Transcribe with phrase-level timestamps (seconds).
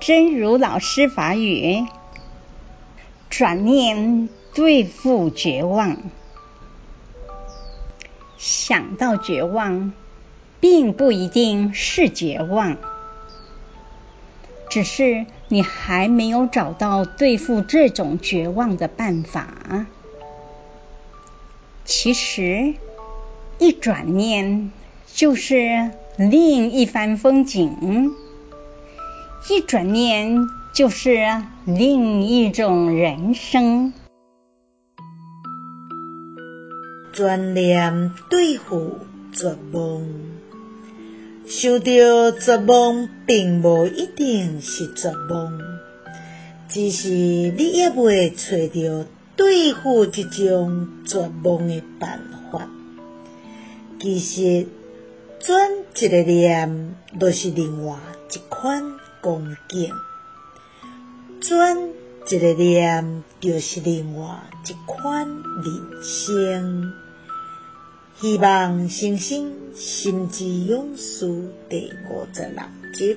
[0.00, 1.84] 真如老师法语：
[3.28, 5.98] 转念对付绝望。
[8.38, 9.92] 想到绝望，
[10.58, 12.78] 并不一定是绝望，
[14.70, 19.86] 只是你还没有找到对付这种绝望的办法。
[21.84, 22.72] 其实，
[23.58, 24.72] 一转念
[25.12, 28.14] 就是另一番风景，
[29.48, 31.18] 一转念就是
[31.64, 33.94] 另一种人生。
[37.12, 38.98] 转念对付
[39.32, 40.04] 绝望，
[41.46, 45.58] 想到绝望，并不一定是绝望，
[46.68, 52.20] 只是你还未找到对付这种绝望的办
[52.52, 52.68] 法。
[53.98, 54.66] 其实，
[55.40, 57.96] 转一个念，就是另外
[58.32, 58.82] 一款
[59.20, 59.92] 恭敬；
[61.40, 61.90] 转
[62.28, 66.92] 一个念，就是另外一款人生。
[68.20, 71.26] 希望星星心之勇士
[71.68, 72.62] 第五十六
[72.92, 73.16] 集。